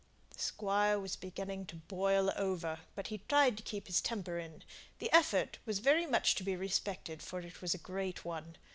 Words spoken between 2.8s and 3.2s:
but he